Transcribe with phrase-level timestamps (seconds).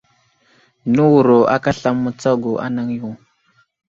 [0.93, 3.09] Nəwuro aka aslam mətsago anaŋ yo.